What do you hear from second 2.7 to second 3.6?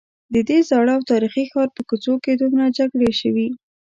جګړې شوي.